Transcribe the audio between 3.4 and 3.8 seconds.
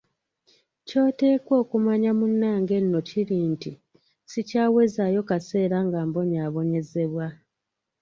nti